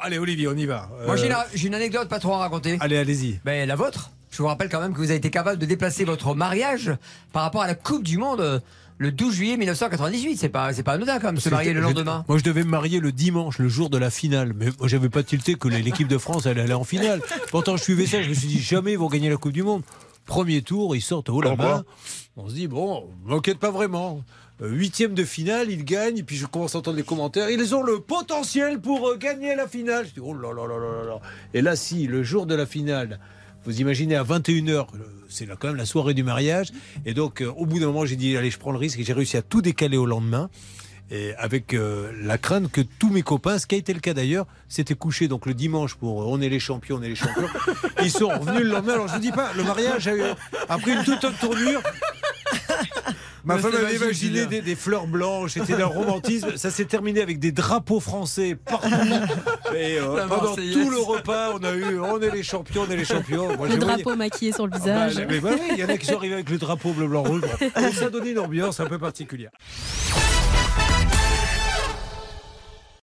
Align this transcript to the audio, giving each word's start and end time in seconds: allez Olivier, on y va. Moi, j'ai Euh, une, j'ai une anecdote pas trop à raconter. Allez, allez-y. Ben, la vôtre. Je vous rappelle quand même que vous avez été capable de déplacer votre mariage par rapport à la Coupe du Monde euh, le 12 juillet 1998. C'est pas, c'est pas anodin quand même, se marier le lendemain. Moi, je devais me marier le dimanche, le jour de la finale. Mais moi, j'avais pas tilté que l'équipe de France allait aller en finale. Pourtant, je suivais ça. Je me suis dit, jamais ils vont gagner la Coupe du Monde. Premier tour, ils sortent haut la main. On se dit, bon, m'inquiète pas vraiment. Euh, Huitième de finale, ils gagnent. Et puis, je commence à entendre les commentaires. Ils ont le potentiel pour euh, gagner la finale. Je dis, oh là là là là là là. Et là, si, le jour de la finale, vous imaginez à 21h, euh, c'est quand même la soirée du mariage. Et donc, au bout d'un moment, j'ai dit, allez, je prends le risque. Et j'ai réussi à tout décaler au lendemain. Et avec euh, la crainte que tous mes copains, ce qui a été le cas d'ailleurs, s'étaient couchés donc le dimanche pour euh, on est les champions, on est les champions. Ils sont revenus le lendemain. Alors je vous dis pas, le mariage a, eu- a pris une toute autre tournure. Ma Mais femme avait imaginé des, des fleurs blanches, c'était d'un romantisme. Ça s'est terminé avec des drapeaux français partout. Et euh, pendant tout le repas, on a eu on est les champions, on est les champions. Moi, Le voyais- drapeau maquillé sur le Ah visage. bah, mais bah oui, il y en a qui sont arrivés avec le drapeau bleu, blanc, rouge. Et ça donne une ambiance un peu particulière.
allez 0.00 0.18
Olivier, 0.18 0.48
on 0.48 0.56
y 0.56 0.66
va. 0.66 0.88
Moi, 1.06 1.16
j'ai 1.16 1.30
Euh, 1.30 1.34
une, 1.34 1.58
j'ai 1.58 1.66
une 1.68 1.74
anecdote 1.74 2.08
pas 2.08 2.18
trop 2.18 2.34
à 2.34 2.38
raconter. 2.38 2.76
Allez, 2.80 2.96
allez-y. 2.96 3.40
Ben, 3.44 3.66
la 3.68 3.76
vôtre. 3.76 4.10
Je 4.30 4.38
vous 4.38 4.46
rappelle 4.48 4.68
quand 4.68 4.80
même 4.80 4.92
que 4.92 4.98
vous 4.98 5.04
avez 5.10 5.16
été 5.16 5.30
capable 5.30 5.58
de 5.58 5.66
déplacer 5.66 6.04
votre 6.04 6.34
mariage 6.34 6.92
par 7.32 7.42
rapport 7.42 7.62
à 7.62 7.66
la 7.66 7.74
Coupe 7.74 8.04
du 8.04 8.16
Monde 8.16 8.40
euh, 8.40 8.60
le 8.98 9.10
12 9.10 9.34
juillet 9.34 9.56
1998. 9.56 10.36
C'est 10.36 10.48
pas, 10.48 10.72
c'est 10.72 10.82
pas 10.84 10.92
anodin 10.92 11.18
quand 11.18 11.28
même, 11.28 11.40
se 11.40 11.48
marier 11.48 11.72
le 11.72 11.80
lendemain. 11.80 12.24
Moi, 12.28 12.38
je 12.38 12.44
devais 12.44 12.62
me 12.62 12.70
marier 12.70 13.00
le 13.00 13.10
dimanche, 13.12 13.58
le 13.58 13.68
jour 13.68 13.90
de 13.90 13.98
la 13.98 14.10
finale. 14.10 14.52
Mais 14.54 14.66
moi, 14.78 14.86
j'avais 14.88 15.08
pas 15.08 15.22
tilté 15.24 15.54
que 15.56 15.66
l'équipe 15.68 16.06
de 16.08 16.18
France 16.18 16.46
allait 16.46 16.60
aller 16.62 16.74
en 16.74 16.84
finale. 16.84 17.20
Pourtant, 17.50 17.76
je 17.76 17.82
suivais 17.82 18.06
ça. 18.06 18.22
Je 18.22 18.28
me 18.28 18.34
suis 18.34 18.46
dit, 18.48 18.60
jamais 18.60 18.92
ils 18.92 18.98
vont 18.98 19.08
gagner 19.08 19.30
la 19.30 19.36
Coupe 19.36 19.52
du 19.52 19.62
Monde. 19.64 19.82
Premier 20.26 20.62
tour, 20.62 20.94
ils 20.94 21.00
sortent 21.00 21.28
haut 21.28 21.40
la 21.42 21.56
main. 21.56 21.82
On 22.36 22.48
se 22.48 22.54
dit, 22.54 22.68
bon, 22.68 23.08
m'inquiète 23.26 23.58
pas 23.58 23.72
vraiment. 23.72 24.22
Euh, 24.62 24.68
Huitième 24.68 25.14
de 25.14 25.24
finale, 25.24 25.70
ils 25.70 25.84
gagnent. 25.84 26.18
Et 26.18 26.22
puis, 26.22 26.36
je 26.36 26.46
commence 26.46 26.74
à 26.74 26.78
entendre 26.78 26.96
les 26.96 27.02
commentaires. 27.02 27.50
Ils 27.50 27.74
ont 27.74 27.82
le 27.82 28.00
potentiel 28.00 28.80
pour 28.80 29.08
euh, 29.08 29.16
gagner 29.16 29.54
la 29.54 29.66
finale. 29.68 30.06
Je 30.06 30.14
dis, 30.14 30.20
oh 30.22 30.34
là 30.34 30.52
là 30.52 30.66
là 30.66 30.76
là 30.78 31.02
là 31.02 31.04
là. 31.10 31.20
Et 31.54 31.62
là, 31.62 31.76
si, 31.76 32.06
le 32.06 32.22
jour 32.22 32.46
de 32.46 32.54
la 32.54 32.66
finale, 32.66 33.18
vous 33.64 33.80
imaginez 33.80 34.16
à 34.16 34.24
21h, 34.24 34.70
euh, 34.70 34.86
c'est 35.28 35.46
quand 35.58 35.68
même 35.68 35.76
la 35.76 35.86
soirée 35.86 36.14
du 36.14 36.22
mariage. 36.22 36.68
Et 37.06 37.14
donc, 37.14 37.42
au 37.56 37.66
bout 37.66 37.78
d'un 37.80 37.86
moment, 37.86 38.04
j'ai 38.06 38.16
dit, 38.16 38.36
allez, 38.36 38.50
je 38.50 38.58
prends 38.58 38.72
le 38.72 38.78
risque. 38.78 38.98
Et 38.98 39.04
j'ai 39.04 39.12
réussi 39.12 39.36
à 39.36 39.42
tout 39.42 39.62
décaler 39.62 39.96
au 39.96 40.06
lendemain. 40.06 40.50
Et 41.12 41.34
avec 41.38 41.74
euh, 41.74 42.12
la 42.22 42.38
crainte 42.38 42.70
que 42.70 42.80
tous 43.00 43.10
mes 43.10 43.22
copains, 43.22 43.58
ce 43.58 43.66
qui 43.66 43.74
a 43.74 43.78
été 43.78 43.92
le 43.92 43.98
cas 43.98 44.14
d'ailleurs, 44.14 44.46
s'étaient 44.68 44.94
couchés 44.94 45.26
donc 45.26 45.44
le 45.44 45.54
dimanche 45.54 45.96
pour 45.96 46.22
euh, 46.22 46.26
on 46.28 46.40
est 46.40 46.48
les 46.48 46.60
champions, 46.60 46.98
on 47.00 47.02
est 47.02 47.08
les 47.08 47.16
champions. 47.16 47.48
Ils 48.04 48.12
sont 48.12 48.28
revenus 48.28 48.62
le 48.62 48.68
lendemain. 48.70 48.92
Alors 48.92 49.08
je 49.08 49.14
vous 49.14 49.18
dis 49.18 49.32
pas, 49.32 49.50
le 49.56 49.64
mariage 49.64 50.06
a, 50.06 50.14
eu- 50.14 50.22
a 50.68 50.78
pris 50.78 50.92
une 50.92 51.02
toute 51.02 51.24
autre 51.24 51.36
tournure. 51.40 51.82
Ma 53.44 53.56
Mais 53.56 53.62
femme 53.62 53.74
avait 53.74 53.96
imaginé 53.96 54.46
des, 54.46 54.60
des 54.60 54.74
fleurs 54.76 55.06
blanches, 55.06 55.52
c'était 55.54 55.76
d'un 55.76 55.86
romantisme. 55.86 56.56
Ça 56.56 56.70
s'est 56.70 56.84
terminé 56.84 57.20
avec 57.22 57.38
des 57.38 57.52
drapeaux 57.52 58.00
français 58.00 58.54
partout. 58.56 58.88
Et 59.74 59.98
euh, 59.98 60.26
pendant 60.28 60.54
tout 60.54 60.90
le 60.90 60.98
repas, 60.98 61.52
on 61.54 61.62
a 61.64 61.72
eu 61.72 61.98
on 62.00 62.20
est 62.20 62.30
les 62.30 62.42
champions, 62.42 62.84
on 62.88 62.90
est 62.90 62.96
les 62.96 63.04
champions. 63.04 63.56
Moi, 63.56 63.68
Le 63.68 63.76
voyais- 63.76 64.02
drapeau 64.02 64.16
maquillé 64.16 64.52
sur 64.52 64.66
le 64.66 64.72
Ah 64.74 64.78
visage. 64.78 65.14
bah, 65.16 65.22
mais 65.28 65.40
bah 65.40 65.50
oui, 65.54 65.60
il 65.72 65.78
y 65.78 65.84
en 65.84 65.88
a 65.88 65.96
qui 65.96 66.06
sont 66.06 66.16
arrivés 66.16 66.34
avec 66.34 66.50
le 66.50 66.58
drapeau 66.58 66.92
bleu, 66.92 67.06
blanc, 67.06 67.22
rouge. 67.22 67.42
Et 67.60 67.92
ça 67.92 68.10
donne 68.10 68.26
une 68.26 68.38
ambiance 68.38 68.80
un 68.80 68.86
peu 68.86 68.98
particulière. 68.98 69.50